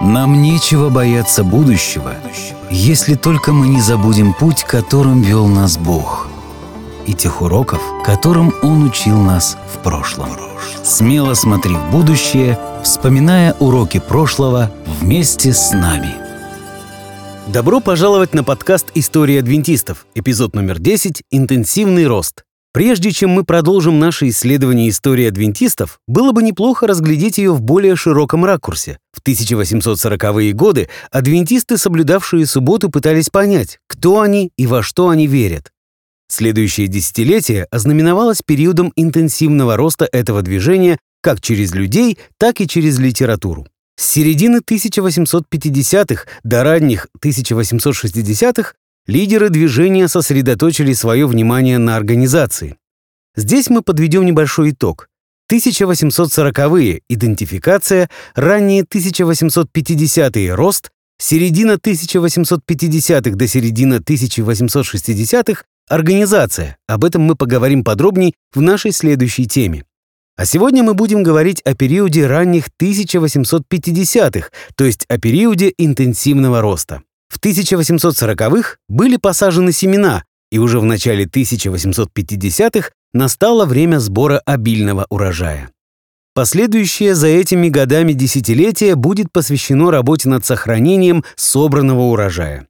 [0.00, 2.12] Нам нечего бояться будущего,
[2.70, 6.28] если только мы не забудем путь, которым вел нас Бог,
[7.06, 10.28] и тех уроков, которым Он учил нас в прошлом.
[10.84, 14.70] Смело смотри в будущее, вспоминая уроки прошлого
[15.00, 16.14] вместе с нами.
[17.46, 22.45] Добро пожаловать на подкаст «История адвентистов», эпизод номер 10 «Интенсивный рост».
[22.76, 27.96] Прежде чем мы продолжим наше исследование истории адвентистов, было бы неплохо разглядеть ее в более
[27.96, 28.98] широком ракурсе.
[29.14, 35.72] В 1840-е годы адвентисты, соблюдавшие субботу, пытались понять, кто они и во что они верят.
[36.28, 43.66] Следующее десятилетие ознаменовалось периодом интенсивного роста этого движения как через людей, так и через литературу.
[43.98, 48.74] С середины 1850-х до ранних 1860-х
[49.06, 52.76] лидеры движения сосредоточили свое внимание на организации.
[53.36, 55.08] Здесь мы подведем небольшой итог.
[55.50, 66.78] 1840-е– идентификация, ранние 1850-е– рост, середина 1850-х до середины 1860-х– организация.
[66.88, 69.84] Об этом мы поговорим подробнее в нашей следующей теме.
[70.36, 77.02] А сегодня мы будем говорить о периоде ранних 1850-х, то есть о периоде интенсивного роста.
[77.28, 85.70] В 1840-х были посажены семена, и уже в начале 1850-х настало время сбора обильного урожая.
[86.34, 92.68] Последующее за этими годами десятилетие будет посвящено работе над сохранением собранного урожая.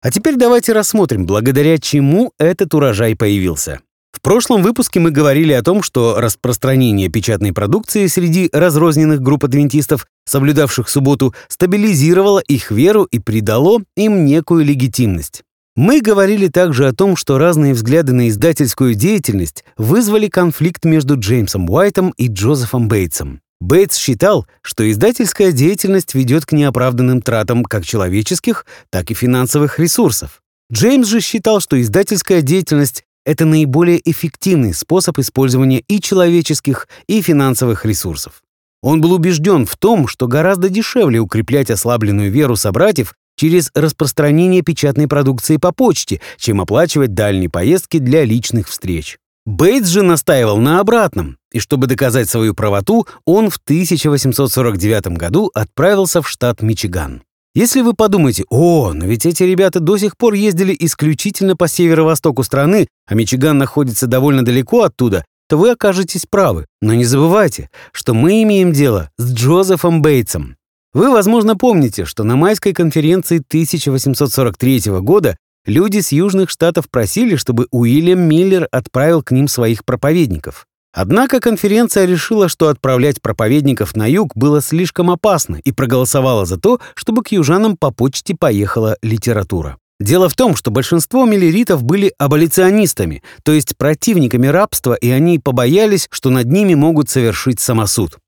[0.00, 3.80] А теперь давайте рассмотрим, благодаря чему этот урожай появился.
[4.12, 10.06] В прошлом выпуске мы говорили о том, что распространение печатной продукции среди разрозненных групп адвентистов,
[10.24, 15.42] соблюдавших субботу, стабилизировало их веру и придало им некую легитимность.
[15.76, 21.70] Мы говорили также о том, что разные взгляды на издательскую деятельность вызвали конфликт между Джеймсом
[21.70, 23.40] Уайтом и Джозефом Бейтсом.
[23.60, 30.42] Бейтс считал, что издательская деятельность ведет к неоправданным тратам как человеческих, так и финансовых ресурсов.
[30.72, 37.84] Джеймс же считал, что издательская деятельность это наиболее эффективный способ использования и человеческих, и финансовых
[37.84, 38.42] ресурсов.
[38.82, 45.08] Он был убежден в том, что гораздо дешевле укреплять ослабленную веру собратьев через распространение печатной
[45.08, 49.18] продукции по почте, чем оплачивать дальние поездки для личных встреч.
[49.44, 56.22] Бейтс же настаивал на обратном, и чтобы доказать свою правоту, он в 1849 году отправился
[56.22, 57.22] в штат Мичиган.
[57.54, 62.42] Если вы подумаете, о, но ведь эти ребята до сих пор ездили исключительно по северо-востоку
[62.42, 66.66] страны, а Мичиган находится довольно далеко оттуда, то вы окажетесь правы.
[66.80, 70.56] Но не забывайте, что мы имеем дело с Джозефом Бейтсом.
[70.92, 75.36] Вы, возможно, помните, что на майской конференции 1843 года
[75.66, 80.67] люди с южных штатов просили, чтобы Уильям Миллер отправил к ним своих проповедников.
[81.00, 86.80] Однако конференция решила, что отправлять проповедников на юг было слишком опасно и проголосовала за то,
[86.96, 89.76] чтобы к южанам по почте поехала литература.
[90.00, 96.08] Дело в том, что большинство миллеритов были аболиционистами, то есть противниками рабства, и они побоялись,
[96.10, 98.18] что над ними могут совершить самосуд.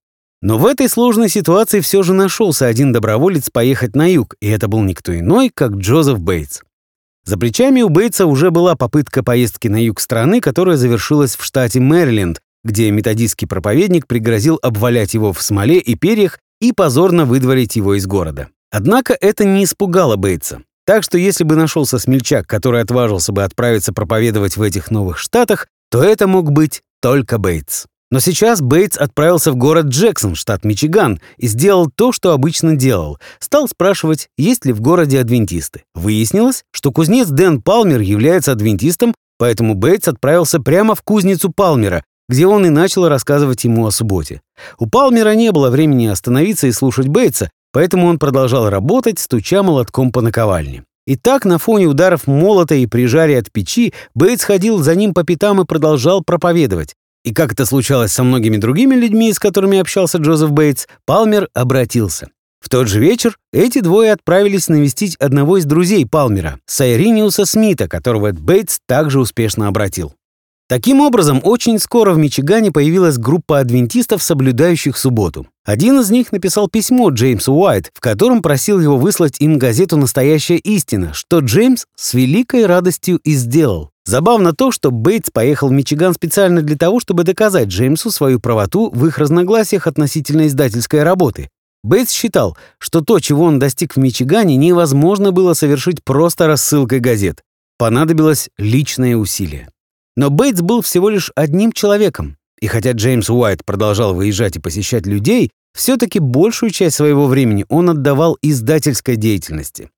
[0.41, 4.69] Но в этой сложной ситуации все же нашелся один доброволец поехать на юг, и это
[4.69, 6.61] был никто иной, как Джозеф Бейтс.
[7.25, 11.81] За плечами у Бейтса уже была попытка поездки на юг страны, которая завершилась в штате
[11.81, 17.95] Мэриленд, где методистский проповедник пригрозил обвалять его в смоле и перьях и позорно выдворить его
[17.95, 18.49] из города.
[18.71, 20.63] Однако это не испугало Бейтса.
[20.87, 25.67] Так что если бы нашелся смельчак, который отважился бы отправиться проповедовать в этих новых штатах,
[25.91, 27.87] то это мог быть только Бейтс.
[28.13, 33.19] Но сейчас Бейтс отправился в город Джексон, штат Мичиган, и сделал то, что обычно делал.
[33.39, 35.85] Стал спрашивать, есть ли в городе адвентисты.
[35.95, 42.47] Выяснилось, что кузнец Дэн Палмер является адвентистом, поэтому Бейтс отправился прямо в кузницу Палмера, где
[42.47, 44.41] он и начал рассказывать ему о субботе.
[44.79, 50.13] У Палмера не было времени остановиться и слушать Бейтса, поэтому он продолжал работать, стуча молотком
[50.13, 50.85] по наковальне.
[51.09, 55.13] И так, на фоне ударов молота и при жаре от печи, Бейтс ходил за ним
[55.13, 56.95] по пятам и продолжал проповедовать.
[57.25, 62.29] И как это случалось со многими другими людьми, с которыми общался Джозеф Бейтс, Палмер обратился.
[62.61, 68.31] В тот же вечер эти двое отправились навестить одного из друзей Палмера, Сайриниуса Смита, которого
[68.31, 70.15] Бейтс также успешно обратил.
[70.71, 75.49] Таким образом, очень скоро в Мичигане появилась группа адвентистов, соблюдающих субботу.
[75.65, 80.59] Один из них написал письмо Джеймсу Уайт, в котором просил его выслать им газету «Настоящая
[80.59, 83.91] истина», что Джеймс с великой радостью и сделал.
[84.05, 88.93] Забавно то, что Бейтс поехал в Мичиган специально для того, чтобы доказать Джеймсу свою правоту
[88.95, 91.49] в их разногласиях относительно издательской работы.
[91.83, 97.43] Бейтс считал, что то, чего он достиг в Мичигане, невозможно было совершить просто рассылкой газет.
[97.77, 99.69] Понадобилось личное усилие.
[100.17, 102.37] Но Бейтс был всего лишь одним человеком.
[102.61, 107.91] И хотя Джеймс Уайт продолжал выезжать и посещать людей, все-таки большую часть своего времени он
[107.91, 109.91] отдавал издательской деятельности.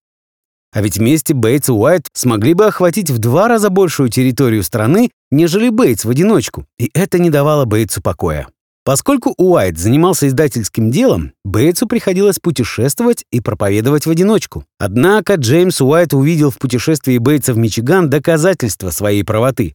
[0.72, 5.10] А ведь вместе Бейтс и Уайт смогли бы охватить в два раза большую территорию страны,
[5.30, 8.48] нежели Бейтс в одиночку, и это не давало Бейтсу покоя.
[8.84, 14.64] Поскольку Уайт занимался издательским делом, Бейтсу приходилось путешествовать и проповедовать в одиночку.
[14.78, 19.74] Однако Джеймс Уайт увидел в путешествии Бейтса в Мичиган доказательства своей правоты.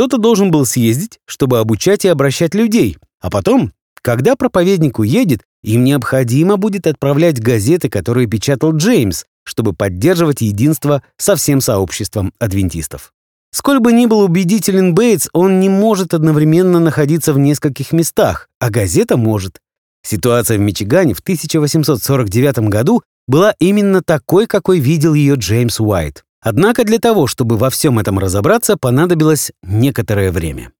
[0.00, 3.70] Кто-то должен был съездить, чтобы обучать и обращать людей, а потом,
[4.00, 11.36] когда проповедник уедет, им необходимо будет отправлять газеты, которые печатал Джеймс, чтобы поддерживать единство со
[11.36, 13.12] всем сообществом адвентистов.
[13.52, 18.70] Сколь бы ни был убедителен Бейтс, он не может одновременно находиться в нескольких местах, а
[18.70, 19.58] газета может.
[20.02, 26.24] Ситуация в Мичигане в 1849 году была именно такой, какой видел ее Джеймс Уайт.
[26.42, 30.72] Однако для того, чтобы во всем этом разобраться, понадобилось некоторое время.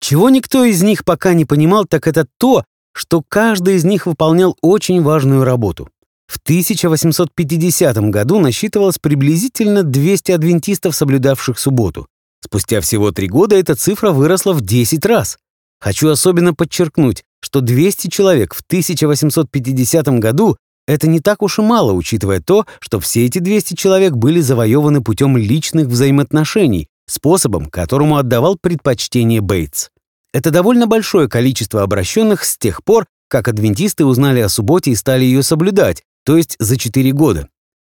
[0.00, 4.56] Чего никто из них пока не понимал, так это то, что каждый из них выполнял
[4.62, 5.88] очень важную работу.
[6.26, 12.06] В 1850 году насчитывалось приблизительно 200 адвентистов, соблюдавших субботу.
[12.42, 15.38] Спустя всего три года эта цифра выросла в 10 раз.
[15.80, 20.56] Хочу особенно подчеркнуть, что 200 человек в 1850 году—
[20.86, 25.02] это не так уж и мало, учитывая то, что все эти 200 человек были завоеваны
[25.02, 29.88] путем личных взаимоотношений, способом, которому отдавал предпочтение Бейтс.
[30.32, 35.24] Это довольно большое количество обращенных с тех пор, как адвентисты узнали о субботе и стали
[35.24, 37.48] ее соблюдать, то есть за 4 года.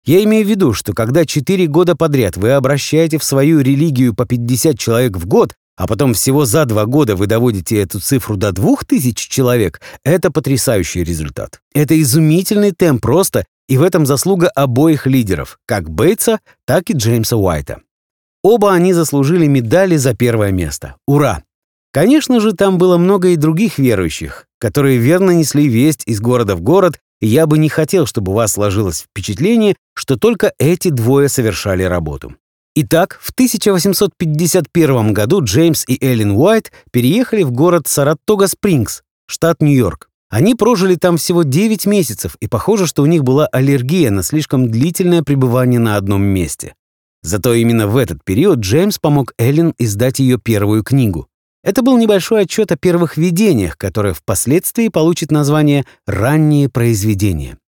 [0.05, 4.25] Я имею в виду, что когда 4 года подряд вы обращаете в свою религию по
[4.25, 8.53] 50 человек в год, а потом всего за 2 года вы доводите эту цифру до
[8.53, 11.62] 2000 человек, это потрясающий результат.
[11.73, 17.38] Это изумительный темп просто, и в этом заслуга обоих лидеров, как Бейтса, так и Джеймса
[17.38, 17.81] Уайта.
[18.43, 20.97] Оба они заслужили медали за первое место.
[21.06, 21.44] Ура!
[21.94, 26.61] Конечно же, там было много и других верующих, которые верно несли весть из города в
[26.61, 31.29] город и я бы не хотел, чтобы у вас сложилось впечатление, что только эти двое
[31.29, 32.35] совершали работу.
[32.77, 40.09] Итак, в 1851 году Джеймс и Эллен Уайт переехали в город Саратога-Спрингс, штат Нью-Йорк.
[40.31, 44.71] Они прожили там всего 9 месяцев, и похоже, что у них была аллергия на слишком
[44.71, 46.75] длительное пребывание на одном месте.
[47.23, 51.27] Зато именно в этот период Джеймс помог Эллен издать ее первую книгу.
[51.65, 57.59] Это был небольшой отчет о первых видениях, которое впоследствии получит название «Ранние произведения».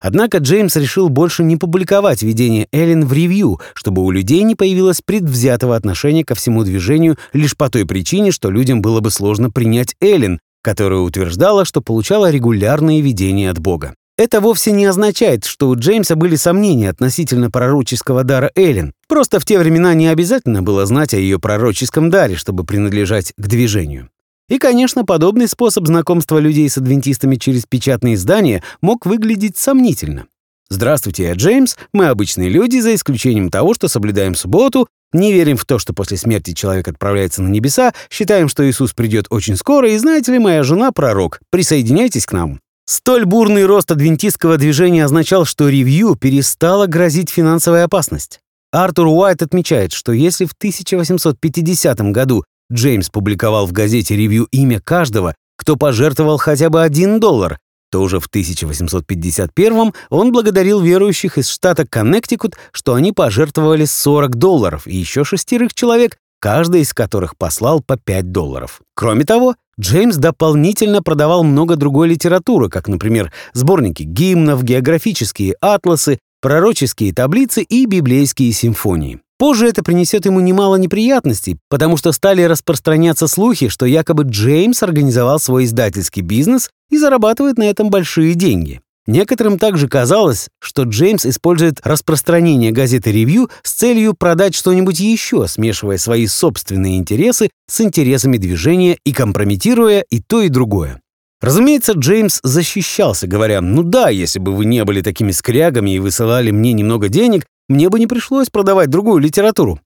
[0.00, 5.00] Однако Джеймс решил больше не публиковать видение Эллен в ревью, чтобы у людей не появилось
[5.04, 9.96] предвзятого отношения ко всему движению лишь по той причине, что людям было бы сложно принять
[10.00, 13.94] Эллен, которая утверждала, что получала регулярные видения от Бога.
[14.16, 18.92] Это вовсе не означает, что у Джеймса были сомнения относительно пророческого дара Эллен.
[19.06, 23.46] Просто в те времена не обязательно было знать о ее пророческом даре, чтобы принадлежать к
[23.46, 24.10] движению.
[24.48, 30.26] И, конечно, подобный способ знакомства людей с адвентистами через печатные издания мог выглядеть сомнительно.
[30.70, 31.76] «Здравствуйте, я Джеймс.
[31.92, 36.18] Мы обычные люди, за исключением того, что соблюдаем субботу, не верим в то, что после
[36.18, 40.62] смерти человек отправляется на небеса, считаем, что Иисус придет очень скоро, и знаете ли, моя
[40.62, 41.40] жена пророк.
[41.50, 42.60] Присоединяйтесь к нам».
[42.86, 48.40] Столь бурный рост адвентистского движения означал, что ревью перестала грозить финансовая опасность.
[48.70, 55.34] Артур Уайт отмечает, что если в 1850 году Джеймс публиковал в газете ревью имя каждого,
[55.56, 57.58] кто пожертвовал хотя бы один доллар,
[57.90, 64.86] то уже в 1851 он благодарил верующих из штата Коннектикут, что они пожертвовали 40 долларов,
[64.86, 68.80] и еще шестерых человек, каждый из которых послал по 5 долларов.
[68.94, 77.14] Кроме того, Джеймс дополнительно продавал много другой литературы, как, например, сборники гимнов, географические атласы, пророческие
[77.14, 79.20] таблицы и библейские симфонии.
[79.38, 85.38] Позже это принесет ему немало неприятностей, потому что стали распространяться слухи, что якобы Джеймс организовал
[85.38, 88.80] свой издательский бизнес и зарабатывает на этом большие деньги.
[89.06, 95.96] Некоторым также казалось, что Джеймс использует распространение газеты «Ревью» с целью продать что-нибудь еще, смешивая
[95.96, 101.00] свои собственные интересы с интересами движения и компрометируя и то, и другое.
[101.40, 106.50] Разумеется, Джеймс защищался, говоря, «Ну да, если бы вы не были такими скрягами и высылали
[106.50, 109.80] мне немного денег, мне бы не пришлось продавать другую литературу».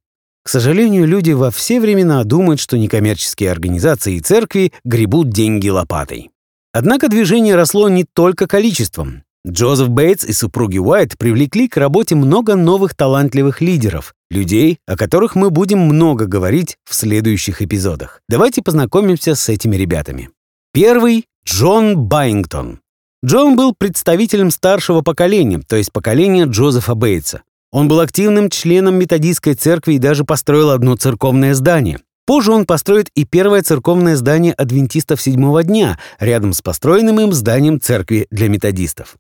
[0.45, 6.31] К сожалению, люди во все времена думают, что некоммерческие организации и церкви гребут деньги лопатой.
[6.73, 9.23] Однако движение росло не только количеством.
[9.47, 15.35] Джозеф Бейтс и супруги Уайт привлекли к работе много новых талантливых лидеров, людей, о которых
[15.35, 18.21] мы будем много говорить в следующих эпизодах.
[18.29, 20.31] Давайте познакомимся с этими ребятами.
[20.73, 22.81] Первый— Джон Байнгтон.
[23.25, 27.43] Джон был представителем старшего поколения, то есть поколения Джозефа Бейтса.
[27.73, 32.01] Он был активным членом методистской церкви и даже построил одно церковное здание.
[32.27, 37.81] Позже он построит и первое церковное здание адвентистов седьмого дня рядом с построенным им зданием
[37.81, 39.17] церкви для методистов.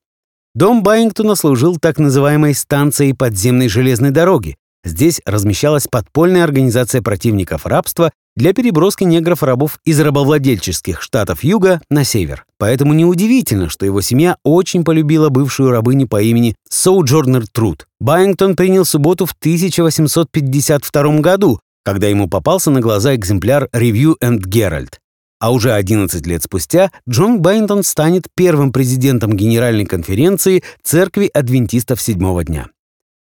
[0.54, 4.56] Дом Байингтона служил так называемой станцией подземной железной дороги.
[4.84, 12.44] Здесь размещалась подпольная организация противников рабства для переброски негров-рабов из рабовладельческих штатов Юга на север.
[12.58, 17.86] Поэтому неудивительно, что его семья очень полюбила бывшую рабыню по имени Соуджорнер Труд.
[18.00, 24.94] Байингтон принял субботу в 1852 году, когда ему попался на глаза экземпляр Review and Herald.
[25.42, 32.44] А уже 11 лет спустя Джон Байнгтон станет первым президентом Генеральной конференции Церкви адвентистов седьмого
[32.44, 32.68] дня.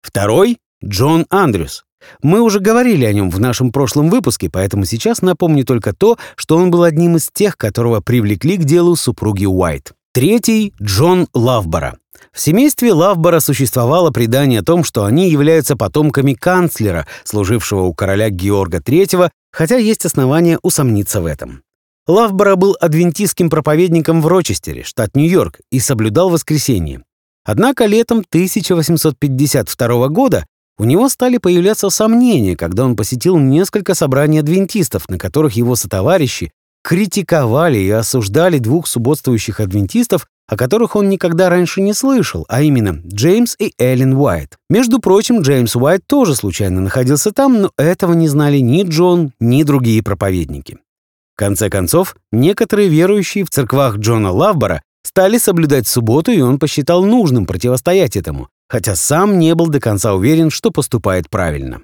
[0.02, 1.84] Второй— Джон Андрюс.
[2.22, 6.56] Мы уже говорили о нем в нашем прошлом выпуске, поэтому сейчас напомню только то, что
[6.56, 9.92] он был одним из тех, которого привлекли к делу супруги Уайт.
[10.12, 11.98] Третий— Джон Лавбора.
[12.32, 18.30] В семействе Лавбора существовало предание о том, что они являются потомками канцлера, служившего у короля
[18.30, 21.62] Георга III, хотя есть основания усомниться в этом.
[22.06, 27.02] Лавбора был адвентистским проповедником в Рочестере, штат Нью-Йорк, и соблюдал воскресенье.
[27.44, 30.44] Однако летом 1852 года
[30.80, 36.52] у него стали появляться сомнения, когда он посетил несколько собраний адвентистов, на которых его сотоварищи
[36.82, 43.00] критиковали и осуждали двух субботствующих адвентистов о которых он никогда раньше не слышал, а именно
[43.06, 44.58] Джеймс и Эллен Уайт.
[44.68, 49.62] Между прочим, Джеймс Уайт тоже случайно находился там, но этого не знали ни Джон, ни
[49.62, 50.78] другие проповедники.
[51.34, 57.04] В конце концов, некоторые верующие в церквах Джона Лавбора стали соблюдать субботу, и он посчитал
[57.04, 61.82] нужным противостоять этому, хотя сам не был до конца уверен, что поступает правильно.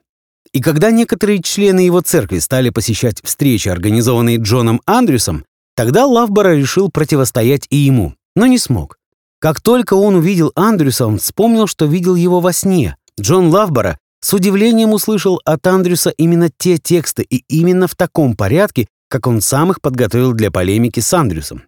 [0.53, 6.91] И когда некоторые члены его церкви стали посещать встречи, организованные Джоном Андрюсом, тогда Лавбора решил
[6.91, 8.99] противостоять и ему но не смог.
[9.41, 12.97] Как только он увидел Андрюса, он вспомнил, что видел его во сне.
[13.19, 18.87] Джон Лавбора с удивлением услышал от Андрюса именно те тексты и именно в таком порядке,
[19.09, 21.65] как он сам их подготовил для полемики с Андрюсом.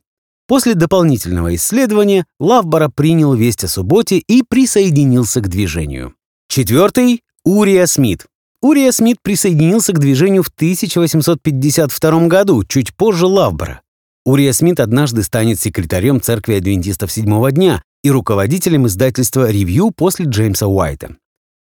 [0.48, 6.14] После дополнительного исследования Лавбора принял весть о субботе и присоединился к движению.
[6.48, 8.24] Четвертый— Урия Смит.
[8.62, 13.82] Урия Смит присоединился к движению в 1852 году, чуть позже Лавбора.
[14.24, 20.66] Урия Смит однажды станет секретарем Церкви Адвентистов Седьмого дня и руководителем издательства «Ревью» после Джеймса
[20.66, 21.16] Уайта.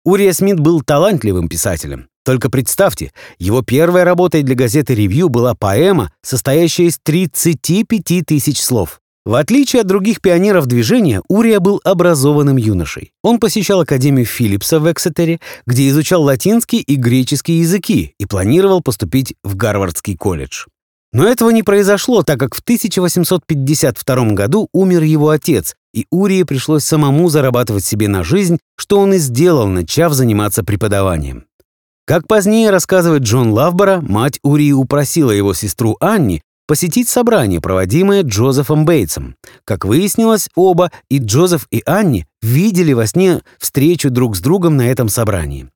[0.04, 2.08] Урия Смит был талантливым писателем.
[2.25, 9.00] Только представьте, его первой работой для газеты «Ревью» была поэма, состоящая из 35 тысяч слов.
[9.25, 13.12] В отличие от других пионеров движения, Урия был образованным юношей.
[13.24, 19.36] Он посещал Академию Филлипса в Эксетере, где изучал латинский и греческий языки и планировал поступить
[19.44, 20.65] в Гарвардский колледж.
[21.13, 26.84] Но этого не произошло, так как в 1852 году умер его отец, и Урии пришлось
[26.84, 31.46] самому зарабатывать себе на жизнь, что он и сделал, начав заниматься преподаванием.
[32.06, 38.86] Как позднее рассказывает Джон Лавбора, мать Урии упросила его сестру Анни посетить собрание, проводимое Джозефом
[38.86, 39.36] Бейтсом.
[39.66, 44.84] Как выяснилось, оба, и Джозеф, и Анни, видели во сне встречу друг с другом на
[44.84, 45.70] этом собрании.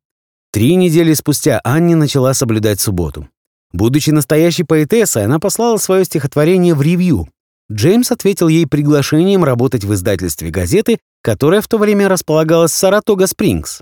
[0.52, 3.28] Три недели спустя Анни начала соблюдать субботу.
[3.72, 7.28] Будучи настоящей поэтессой, она послала свое стихотворение в ревью.
[7.72, 13.82] Джеймс ответил ей приглашением работать в издательстве газеты, которая в то время располагалась в Саратога-Спрингс.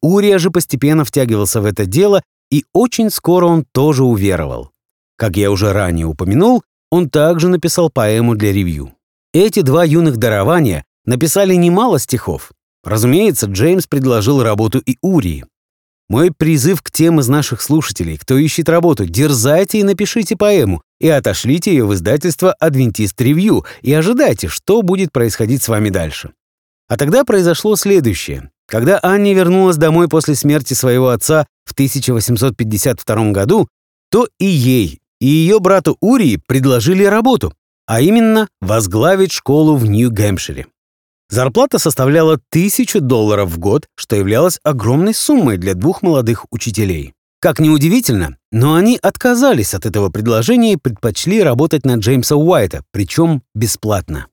[0.00, 4.70] Урия же постепенно втягивался в это дело, и очень скоро он тоже уверовал.
[5.16, 8.94] Как я уже ранее упомянул, он также написал поэму для ревью.
[9.34, 12.52] Эти два юных дарования написали немало стихов.
[12.84, 15.44] Разумеется, Джеймс предложил работу и Урии.
[16.08, 21.08] Мой призыв к тем из наших слушателей, кто ищет работу, дерзайте и напишите поэму, и
[21.08, 26.32] отошлите ее в издательство «Адвентист Ревью» и ожидайте, что будет происходить с вами дальше.
[26.88, 28.50] А тогда произошло следующее.
[28.68, 33.66] Когда Анни вернулась домой после смерти своего отца в 1852 году,
[34.10, 37.54] то и ей, и ее брату Урии предложили работу,
[37.86, 40.66] а именно возглавить школу в Нью-Гэмпшире.
[41.30, 47.14] Зарплата составляла тысячу долларов в год, что являлось огромной суммой для двух молодых учителей.
[47.40, 52.82] Как ни удивительно, но они отказались от этого предложения и предпочли работать на Джеймса Уайта,
[52.90, 54.26] причем бесплатно.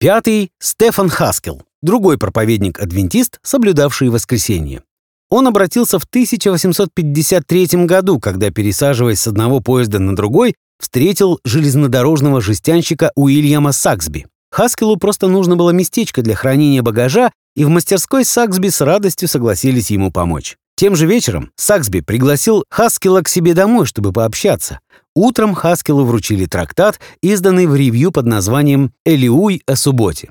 [0.00, 4.82] Пятый— Стефан Хаскел, другой проповедник-адвентист, соблюдавший воскресенье.
[5.30, 13.12] Он обратился в 1853 году, когда, пересаживаясь с одного поезда на другой, встретил железнодорожного жестянщика
[13.14, 14.26] Уильяма Саксби.
[14.50, 19.90] Хаскелу просто нужно было местечко для хранения багажа, и в мастерской Саксби с радостью согласились
[19.90, 20.56] ему помочь.
[20.76, 24.80] Тем же вечером Саксби пригласил Хаскела к себе домой, чтобы пообщаться.
[25.14, 30.30] Утром Хаскелу вручили трактат, изданный в ревью под названием «Элиуй о субботе».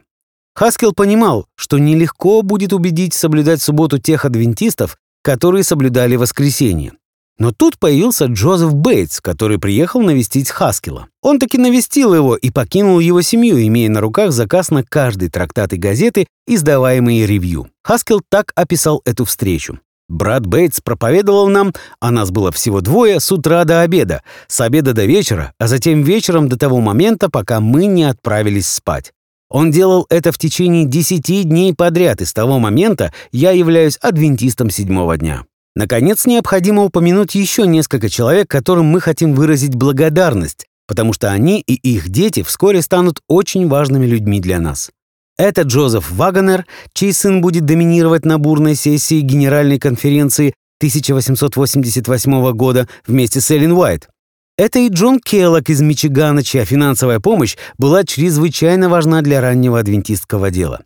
[0.58, 6.94] Хаскел понимал, что нелегко будет убедить соблюдать субботу тех адвентистов, которые соблюдали воскресенье.
[7.38, 11.10] Но тут появился Джозеф Бейтс, который приехал навестить Хаскила.
[11.22, 15.74] Он таки навестил его и покинул его семью, имея на руках заказ на каждый трактат
[15.74, 17.70] и газеты, издаваемые ревью.
[17.84, 19.80] Хаскил так описал эту встречу.
[20.10, 24.94] Брат Бейтс проповедовал нам, а нас было всего двое, с утра до обеда, с обеда
[24.94, 29.12] до вечера, а затем вечером до того момента, пока мы не отправились спать.
[29.50, 34.70] Он делал это в течение десяти дней подряд, и с того момента я являюсь адвентистом
[34.70, 35.46] седьмого дня.
[35.76, 41.76] Наконец, необходимо упомянуть еще несколько человек, которым мы хотим выразить благодарность, потому что они и
[41.76, 44.90] их дети вскоре станут очень важными людьми для нас.
[45.38, 53.40] Это Джозеф Вагонер, чей сын будет доминировать на бурной сессии Генеральной конференции 1888 года вместе
[53.40, 54.10] с Эллен Уайт.
[54.58, 60.50] Это и Джон Келлок из Мичигана, чья финансовая помощь была чрезвычайно важна для раннего адвентистского
[60.50, 60.82] дела.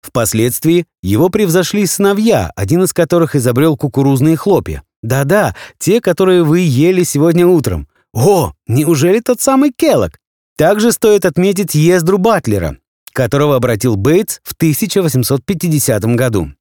[0.00, 4.84] Впоследствии его превзошли сыновья, один из которых изобрел кукурузные хлопья.
[5.02, 7.88] Да-да, те, которые вы ели сегодня утром.
[8.12, 10.20] О, неужели тот самый Келлок?
[10.56, 12.76] Также стоит отметить Ездру Батлера,
[13.12, 16.52] которого обратил Бейтс в 1850 году.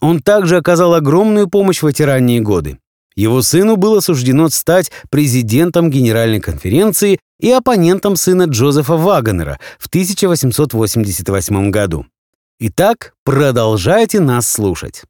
[0.00, 2.78] Он также оказал огромную помощь в эти ранние годы.
[3.16, 11.70] Его сыну было суждено стать президентом Генеральной конференции и оппонентом сына Джозефа Вагонера в 1888
[11.70, 12.06] году.
[12.58, 15.02] Итак, продолжайте нас слушать.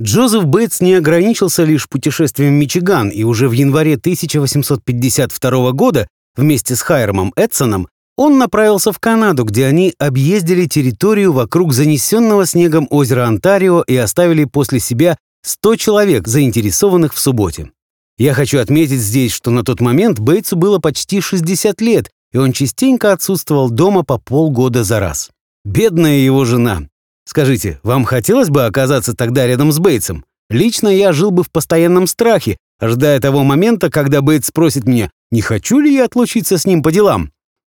[0.00, 6.06] Джозеф Бейтс не ограничился лишь путешествием в Мичиган и уже в январе 1852 года
[6.36, 12.86] вместе с Хайромом Эдсоном он направился в Канаду, где они объездили территорию вокруг занесенного снегом
[12.90, 15.16] озера Онтарио и оставили после себя
[15.46, 17.70] 100 человек, заинтересованных в субботе.
[18.18, 22.52] Я хочу отметить здесь, что на тот момент Бейтсу было почти 60 лет, и он
[22.52, 25.30] частенько отсутствовал дома по полгода за раз.
[25.64, 26.88] Бедная его жена.
[27.24, 30.24] Скажите, вам хотелось бы оказаться тогда рядом с Бейтсом?
[30.50, 35.42] Лично я жил бы в постоянном страхе, ожидая того момента, когда Бейтс спросит меня, не
[35.42, 37.30] хочу ли я отлучиться с ним по делам.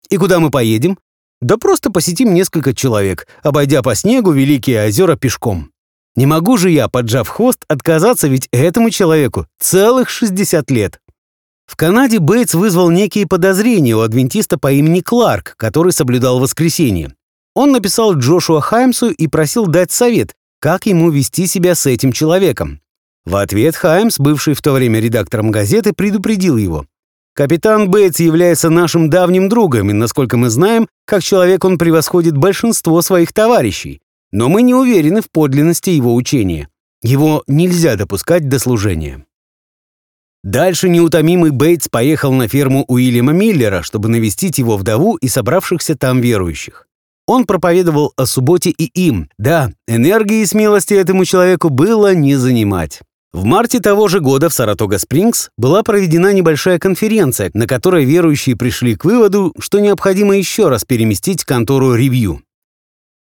[0.09, 0.97] И куда мы поедем?
[1.41, 5.71] Да просто посетим несколько человек, обойдя по снегу Великие озера пешком.
[6.15, 10.99] Не могу же я, поджав хвост, отказаться, ведь этому человеку целых 60 лет.
[11.65, 17.13] В Канаде Бейтс вызвал некие подозрения у адвентиста по имени Кларк, который соблюдал воскресенье.
[17.53, 22.81] Он написал Джошуа Хаймсу и просил дать совет, как ему вести себя с этим человеком.
[23.25, 26.85] В ответ Хаймс, бывший в то время редактором газеты, предупредил его.
[27.33, 33.01] «Капитан Бейтс является нашим давним другом, и, насколько мы знаем, как человек он превосходит большинство
[33.01, 33.99] своих товарищей.
[34.31, 36.69] Но мы не уверены в подлинности его учения.
[37.01, 39.25] Его нельзя допускать до служения».
[40.43, 46.21] Дальше неутомимый Бейтс поехал на ферму Уильяма Миллера, чтобы навестить его вдову и собравшихся там
[46.21, 46.85] верующих.
[47.27, 49.29] Он проповедовал о субботе и им.
[49.39, 53.01] Да, энергии и смелости этому человеку было не занимать.
[53.33, 58.95] В марте того же года в Саратога-Спрингс была проведена небольшая конференция, на которой верующие пришли
[58.95, 62.44] к выводу, что необходимо еще раз переместить контору «Ревью».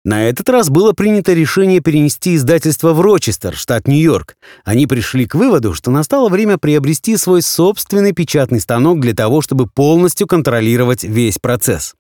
[0.06, 4.38] На этот раз было принято решение перенести издательство в Рочестер, штат Нью-Йорк.
[4.64, 9.66] Они пришли к выводу, что настало время приобрести свой собственный печатный станок для того, чтобы
[9.66, 11.96] полностью контролировать весь процесс.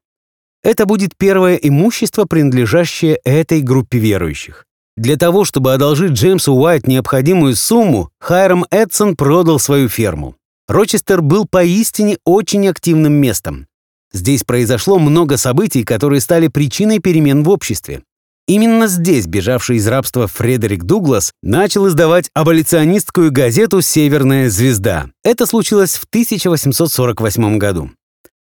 [0.63, 4.65] Это будет первое имущество, принадлежащее этой группе верующих.
[4.95, 10.35] Для того, чтобы одолжить Джеймсу Уайт необходимую сумму, Хайрам Эдсон продал свою ферму.
[10.67, 13.65] Рочестер был поистине очень активным местом.
[14.13, 18.01] Здесь произошло много событий, которые стали причиной перемен в обществе.
[18.47, 25.07] Именно здесь бежавший из рабства Фредерик Дуглас начал издавать аболиционистскую газету «Северная звезда».
[25.23, 27.89] Это случилось в 1848 году.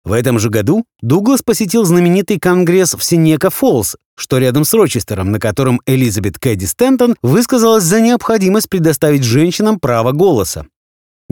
[0.03, 5.39] В этом же году Дуглас посетил знаменитый конгресс в Синека-Фоллс, что рядом с Рочестером, на
[5.39, 10.65] котором Элизабет Кэдди Стентон высказалась за необходимость предоставить женщинам право голоса.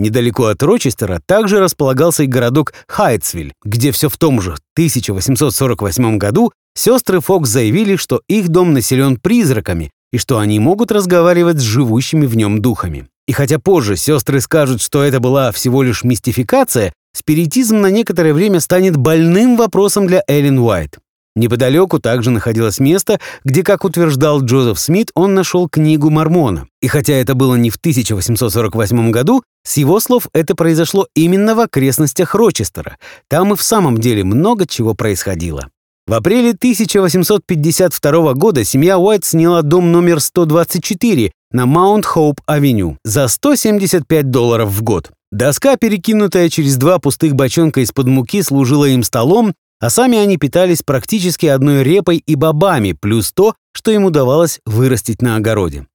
[0.00, 6.52] Недалеко от Рочестера также располагался и городок Хайтсвиль, где все в том же 1848 году
[6.74, 12.24] сестры Фокс заявили, что их дом населен призраками и что они могут разговаривать с живущими
[12.24, 13.08] в нем духами.
[13.28, 18.60] И хотя позже сестры скажут, что это была всего лишь мистификация, спиритизм на некоторое время
[18.60, 20.96] станет больным вопросом для Эллен Уайт.
[21.40, 26.66] Неподалеку также находилось место, где, как утверждал Джозеф Смит, он нашел книгу Мормона.
[26.82, 31.60] И хотя это было не в 1848 году, с его слов это произошло именно в
[31.60, 32.98] окрестностях Рочестера.
[33.26, 35.70] Там и в самом деле много чего происходило.
[36.06, 44.68] В апреле 1852 года семья Уайт сняла дом номер 124 на Маунт-Хоуп-авеню за 175 долларов
[44.68, 45.10] в год.
[45.32, 50.82] Доска, перекинутая через два пустых бочонка из-под муки, служила им столом, а сами они питались
[50.82, 55.86] практически одной репой и бобами, плюс то, что им удавалось вырастить на огороде.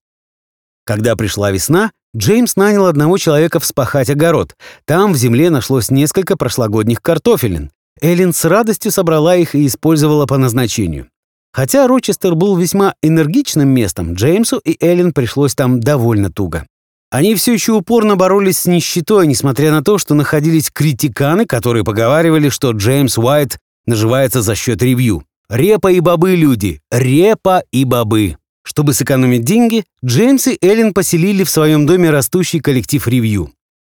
[0.86, 4.56] Когда пришла весна, Джеймс нанял одного человека вспахать огород.
[4.86, 7.71] Там в земле нашлось несколько прошлогодних картофелин.
[8.02, 11.08] Эллен с радостью собрала их и использовала по назначению.
[11.54, 16.65] Хотя Рочестер был весьма энергичным местом, Джеймсу и Эллен пришлось там довольно туго.
[17.12, 22.50] Они все еще упорно боролись с нищетой, несмотря на то, что находились критиканы, которые поговаривали,
[22.50, 25.24] что Джеймс Уайт наживается за счет ревью.
[25.50, 28.38] Репа и бобы, люди, репа и бобы.
[28.63, 33.52] Чтобы сэкономить деньги, Джеймс и Эллен поселили в своем доме растущий коллектив ревью.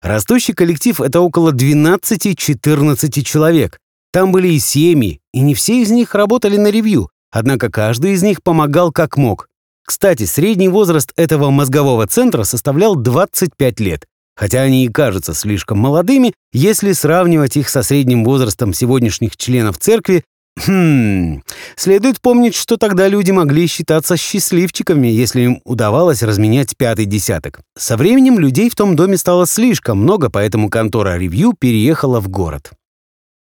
[0.02, 3.78] Растущий коллектив— это около 12-14 человек.
[4.12, 8.22] Там были и семьи, и не все из них работали на ревью, однако каждый из
[8.22, 9.48] них помогал как мог.
[9.84, 16.34] Кстати, средний возраст этого мозгового центра составлял 25 лет, хотя они и кажутся слишком молодыми,
[16.52, 20.24] если сравнивать их со средним возрастом сегодняшних членов церкви.
[20.58, 21.42] Хм,
[21.76, 27.60] следует помнить, что тогда люди могли считаться счастливчиками, если им удавалось разменять пятый десяток.
[27.76, 32.72] Со временем людей в том доме стало слишком много, поэтому контора «Ревью» переехала в город.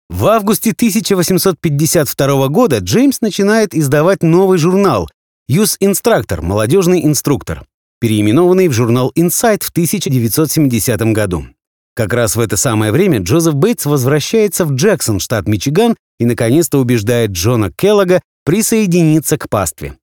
[0.09, 5.09] В августе 1852 года Джеймс начинает издавать новый журнал
[5.47, 6.41] «Юс Инструктор.
[6.41, 7.63] Молодежный инструктор»,
[7.99, 11.45] переименованный в журнал Insight в 1970 году.
[11.95, 16.79] Как раз в это самое время Джозеф Бейтс возвращается в Джексон, штат Мичиган, и наконец-то
[16.79, 19.95] убеждает Джона Келлога присоединиться к пастве.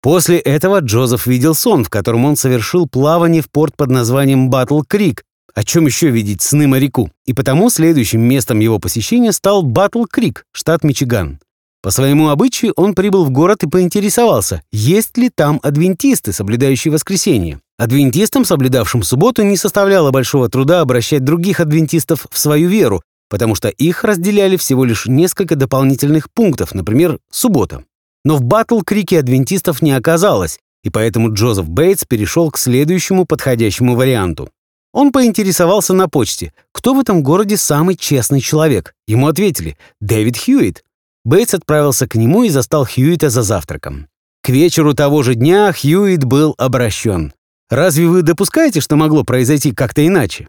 [0.00, 4.80] После этого Джозеф видел сон, в котором он совершил плавание в порт под названием Батл
[4.82, 5.22] Крик,
[5.54, 7.10] о чем еще видеть сны моряку?
[7.26, 11.40] И потому следующим местом его посещения стал Батл Крик, штат Мичиган.
[11.82, 17.60] По своему обычаю он прибыл в город и поинтересовался, есть ли там адвентисты, соблюдающие воскресенье.
[17.76, 23.68] Адвентистам, соблюдавшим субботу, не составляло большого труда обращать других адвентистов в свою веру, потому что
[23.68, 27.84] их разделяли всего лишь несколько дополнительных пунктов, например, суббота.
[28.24, 34.50] Но в Батл-Крике адвентистов не оказалось, и поэтому Джозеф Бейтс перешел к следующему подходящему варианту.
[34.92, 38.94] Он поинтересовался на почте, кто в этом городе самый честный человек.
[39.08, 40.84] Ему ответили «Дэвид Хьюитт».
[41.24, 44.08] Бейтс отправился к нему и застал Хьюита за завтраком.
[44.42, 47.32] К вечеру того же дня Хьюит был обращен.
[47.70, 50.48] Разве вы допускаете, что могло произойти как-то иначе?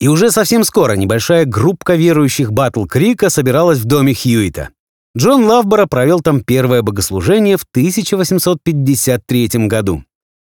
[0.00, 4.70] И уже совсем скоро небольшая группка верующих Батл Крика собиралась в доме Хьюита.
[5.16, 10.02] Джон Лавбора провел там первое богослужение в 1853 году.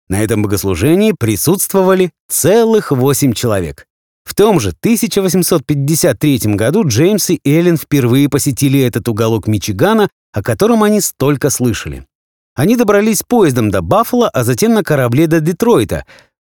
[0.09, 3.87] На этом богослужении присутствовали целых восемь человек.
[4.25, 10.83] В том же 1853 году Джеймс и Эллен впервые посетили этот уголок Мичигана, о котором
[10.83, 12.07] они столько слышали.
[12.55, 16.05] Они добрались поездом до Баффало, а затем на корабле до Детройта.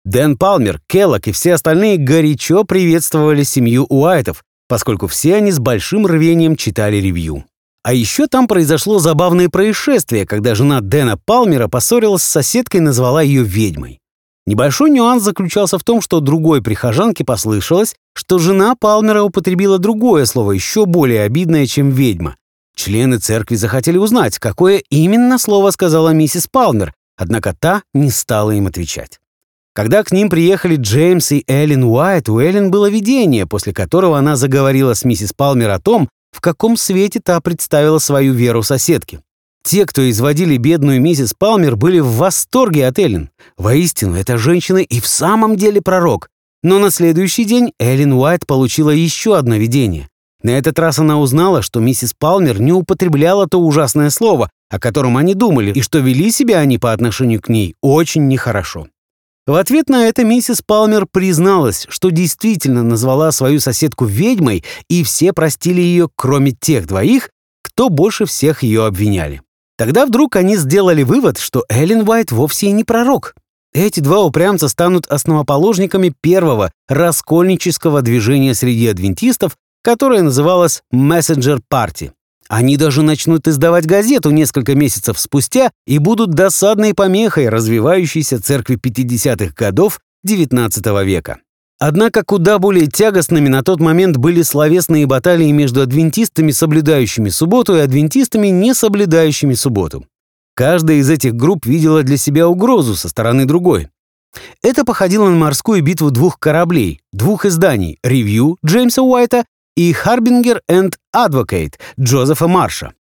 [0.05, 6.07] Дэн Палмер, Келлок и все остальные горячо приветствовали семью Уайтов, поскольку все они с большим
[6.07, 7.45] рвением читали ревью.
[7.83, 13.21] А еще там произошло забавное происшествие, когда жена Дэна Палмера поссорилась с соседкой и назвала
[13.21, 14.01] ее ведьмой.
[14.47, 20.53] Небольшой нюанс заключался в том, что другой прихожанке послышалось, что жена Палмера употребила другое слово,
[20.53, 22.37] еще более обидное, чем ведьма.
[22.77, 28.67] Члены церкви захотели узнать, какое именно слово сказала миссис Палмер, однако та не стала им
[28.67, 29.19] отвечать.
[29.73, 34.37] Когда к ним приехали Джеймс и Эллен Уайт, у Эллен было видение, после которого она
[34.37, 39.21] заговорила с миссис Палмер о том, в каком свете та представила свою веру соседке.
[39.65, 43.31] Те, кто изводили бедную миссис Палмер, были в восторге от Эллен.
[43.57, 46.29] Воистину, эта женщина и в самом деле пророк.
[46.63, 50.09] Но на следующий день Эллен Уайт получила еще одно видение.
[50.43, 55.17] На этот раз она узнала, что миссис Палмер не употребляла то ужасное слово, о котором
[55.17, 58.89] они думали, и что вели себя они по отношению к ней очень нехорошо.
[59.47, 65.33] В ответ на это миссис Палмер призналась, что действительно назвала свою соседку ведьмой, и все
[65.33, 67.31] простили ее, кроме тех двоих,
[67.63, 69.41] кто больше всех ее обвиняли.
[69.77, 73.35] Тогда вдруг они сделали вывод, что Эллен Уайт вовсе и не пророк.
[73.73, 82.13] Эти два упрямца станут основоположниками первого раскольнического движения среди адвентистов, которое называлось «Messenger Party».
[82.49, 89.55] Они даже начнут издавать газету несколько месяцев спустя и будут досадной помехой развивающейся церкви 50-х
[89.57, 91.39] годов XIX века.
[91.79, 97.81] Однако куда более тягостными на тот момент были словесные баталии между адвентистами, соблюдающими субботу, и
[97.81, 100.07] адвентистами, не соблюдающими субботу.
[100.55, 103.89] Каждая из этих групп видела для себя угрозу со стороны другой.
[104.63, 109.45] Это походило на морскую битву двух кораблей, двух изданий «Ревью» Джеймса Уайта
[109.77, 112.93] и «Харбингер энд Advocate» Джозефа Марша.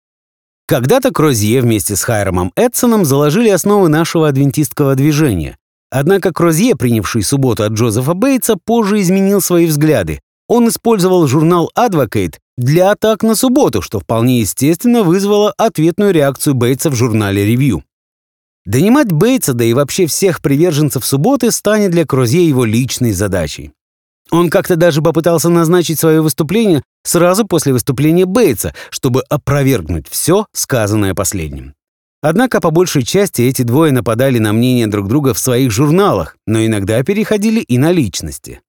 [0.67, 5.59] Когда-то Крозье вместе с Хайромом Эдсоном заложили основы нашего адвентистского движения.
[5.95, 10.21] Однако Крозье, принявший субботу от Джозефа Бейтса, позже изменил свои взгляды.
[10.49, 16.89] Он использовал журнал Advocate для атак на субботу, что вполне естественно вызвало ответную реакцию Бейтса
[16.89, 17.83] в журнале Review.
[18.65, 23.73] Донимать Бейтса, да и вообще всех приверженцев субботы, станет для Крузье его личной задачей.
[24.31, 31.15] Он как-то даже попытался назначить свое выступление сразу после выступления Бейтса, чтобы опровергнуть все, сказанное
[31.15, 31.75] последним.
[32.23, 36.65] Однако по большей части эти двое нападали на мнение друг друга в своих журналах, но
[36.65, 38.61] иногда переходили и на личности.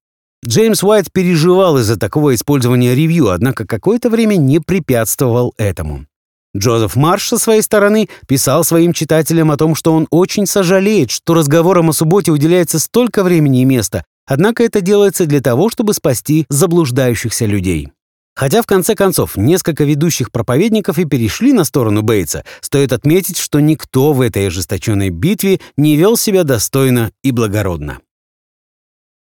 [0.46, 6.08] Джеймс Уайт переживал из-за такого использования ревью, однако какое-то время не препятствовал этому.
[6.56, 11.34] Джозеф Марш со своей стороны писал своим читателям о том, что он очень сожалеет, что
[11.34, 16.46] разговорам о субботе уделяется столько времени и места, однако это делается для того, чтобы спасти
[16.50, 17.92] заблуждающихся людей.
[18.36, 23.60] Хотя, в конце концов, несколько ведущих проповедников и перешли на сторону Бейтса, стоит отметить, что
[23.60, 28.00] никто в этой ожесточенной битве не вел себя достойно и благородно.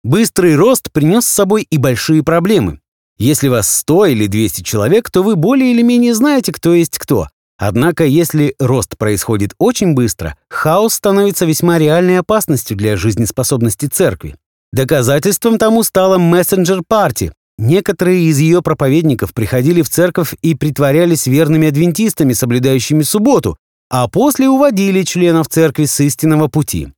[0.03, 2.81] Быстрый рост принес с собой и большие проблемы.
[3.19, 7.29] Если вас 100 или 200 человек, то вы более или менее знаете, кто есть кто.
[7.59, 14.37] Однако, если рост происходит очень быстро, хаос становится весьма реальной опасностью для жизнеспособности церкви.
[14.73, 17.33] Доказательством тому стала мессенджер-парти.
[17.59, 23.57] Некоторые из ее проповедников приходили в церковь и притворялись верными адвентистами, соблюдающими субботу,
[23.89, 26.89] а после уводили членов церкви с истинного пути.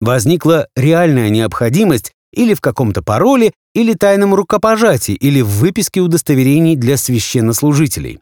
[0.00, 6.96] Возникла реальная необходимость или в каком-то пароле, или тайном рукопожатии, или в выписке удостоверений для
[6.96, 8.20] священнослужителей.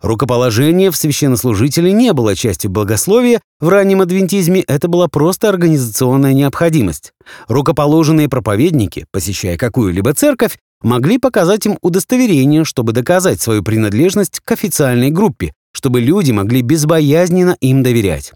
[0.00, 7.12] Рукоположение в священнослужителе не было частью богословия, в раннем адвентизме это была просто организационная необходимость.
[7.48, 15.10] Рукоположенные проповедники, посещая какую-либо церковь, могли показать им удостоверение, чтобы доказать свою принадлежность к официальной
[15.10, 18.32] группе, чтобы люди могли безбоязненно им доверять.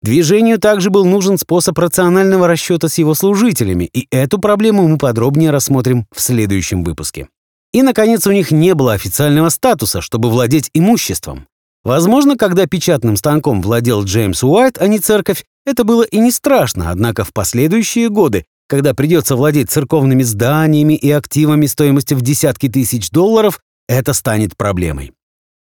[0.00, 5.50] Движению также был нужен способ рационального расчета с его служителями, и эту проблему мы подробнее
[5.50, 7.28] рассмотрим в следующем выпуске.
[7.72, 11.46] И, наконец, у них не было официального статуса, чтобы владеть имуществом.
[11.84, 16.90] Возможно, когда печатным станком владел Джеймс Уайт, а не церковь, это было и не страшно,
[16.90, 23.10] однако в последующие годы, когда придется владеть церковными зданиями и активами стоимостью в десятки тысяч
[23.10, 25.12] долларов, это станет проблемой.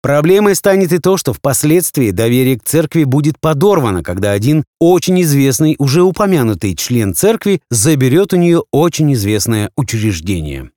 [0.01, 5.75] Проблемой станет и то, что впоследствии доверие к церкви будет подорвано, когда один очень известный,
[5.77, 10.71] уже упомянутый член церкви заберет у нее очень известное учреждение.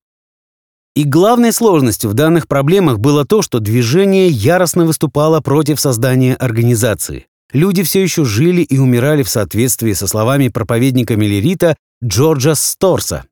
[0.94, 7.26] И главной сложностью в данных проблемах было то, что движение яростно выступало против создания организации.
[7.52, 13.24] Люди все еще жили и умирали в соответствии со словами проповедника Миллерита Джорджа Сторса.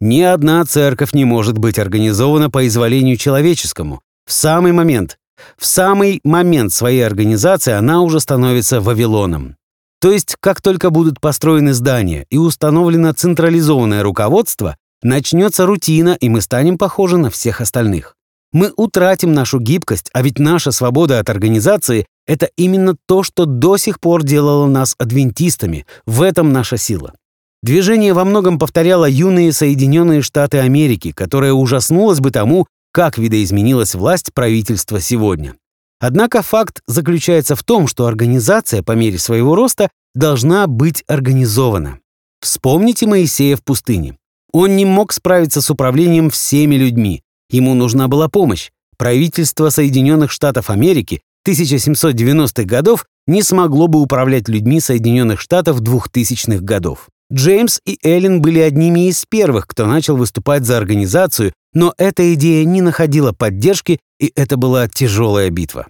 [0.00, 4.02] Ни одна церковь не может быть организована по изволению человеческому.
[4.26, 5.16] В самый момент,
[5.56, 9.56] в самый момент своей организации она уже становится Вавилоном.
[9.98, 16.42] То есть, как только будут построены здания и установлено централизованное руководство, начнется рутина, и мы
[16.42, 18.14] станем похожи на всех остальных.
[18.52, 23.78] Мы утратим нашу гибкость, а ведь наша свобода от организации— это именно то, что до
[23.78, 25.86] сих пор делало нас адвентистами.
[26.04, 27.14] В этом наша сила.
[27.62, 34.32] Движение во многом повторяло юные Соединенные Штаты Америки, которое ужаснулось бы тому, как видоизменилась власть
[34.32, 35.56] правительства сегодня.
[36.00, 41.98] Однако факт заключается в том, что организация по мере своего роста должна быть организована.
[42.40, 44.16] Вспомните Моисея в пустыне.
[44.52, 47.22] Он не мог справиться с управлением всеми людьми.
[47.50, 48.70] Ему нужна была помощь.
[48.96, 57.08] Правительство Соединенных Штатов Америки 1790-х годов не смогло бы управлять людьми Соединенных Штатов 2000-х годов.
[57.32, 62.64] Джеймс и Эллен были одними из первых, кто начал выступать за организацию, но эта идея
[62.64, 65.86] не находила поддержки, и это была тяжелая битва.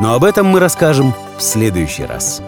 [0.00, 2.40] Но об этом мы расскажем в следующий раз.